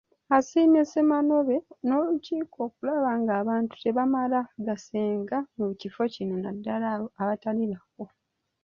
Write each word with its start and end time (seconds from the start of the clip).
Asiimye 0.37 0.81
Ssemanobe 0.85 1.55
n'olukiiko 1.87 2.57
okulaba 2.67 3.11
ng'abantu 3.21 3.73
tebamala 3.83 4.39
gasenga 4.65 5.37
mu 5.57 5.65
kifo 5.79 6.03
kino 6.13 6.35
naddala 6.43 6.87
abo 6.95 7.07
abatali 7.21 7.63
baakwo. 7.71 8.05